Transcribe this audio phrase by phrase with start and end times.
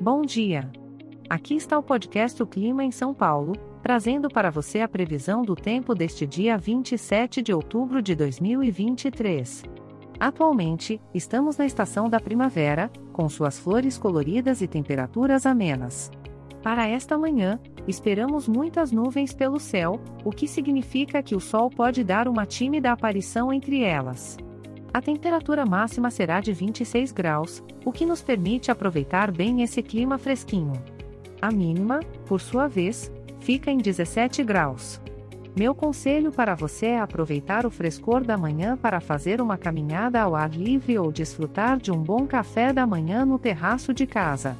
[0.00, 0.70] Bom dia!
[1.26, 5.54] Aqui está o podcast O Clima em São Paulo, trazendo para você a previsão do
[5.54, 9.64] tempo deste dia 27 de outubro de 2023.
[10.20, 16.10] Atualmente, estamos na estação da primavera, com suas flores coloridas e temperaturas amenas.
[16.62, 17.58] Para esta manhã,
[17.88, 22.92] esperamos muitas nuvens pelo céu, o que significa que o sol pode dar uma tímida
[22.92, 24.36] aparição entre elas.
[24.96, 30.16] A temperatura máxima será de 26 graus, o que nos permite aproveitar bem esse clima
[30.16, 30.72] fresquinho.
[31.42, 34.98] A mínima, por sua vez, fica em 17 graus.
[35.54, 40.34] Meu conselho para você é aproveitar o frescor da manhã para fazer uma caminhada ao
[40.34, 44.56] ar livre ou desfrutar de um bom café da manhã no terraço de casa.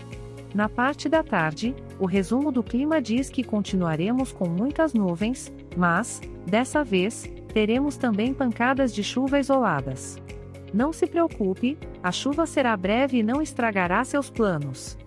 [0.54, 6.20] Na parte da tarde, o resumo do clima diz que continuaremos com muitas nuvens, mas,
[6.46, 10.20] dessa vez, teremos também pancadas de chuva isoladas.
[10.74, 14.98] Não se preocupe, a chuva será breve e não estragará seus planos.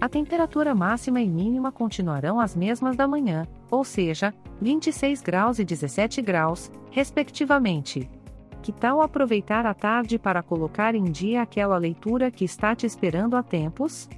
[0.00, 4.32] A temperatura máxima e mínima continuarão as mesmas da manhã, ou seja,
[4.62, 8.08] 26 graus e 17 graus, respectivamente.
[8.62, 13.36] Que tal aproveitar a tarde para colocar em dia aquela leitura que está te esperando
[13.36, 14.08] há tempos?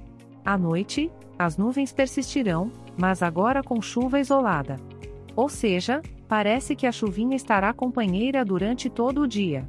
[0.45, 4.75] À noite, as nuvens persistirão, mas agora com chuva isolada.
[5.35, 9.67] Ou seja, parece que a chuvinha estará companheira durante todo o dia.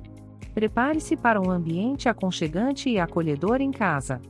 [0.53, 4.21] Prepare-se para um ambiente aconchegante e acolhedor em casa.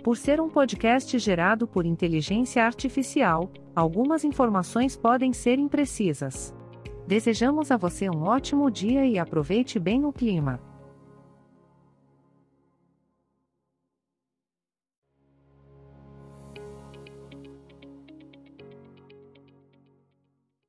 [0.04, 6.54] Por ser um podcast gerado por inteligência artificial, algumas informações podem ser imprecisas.
[7.08, 10.60] Desejamos a você um ótimo dia e aproveite bem o clima.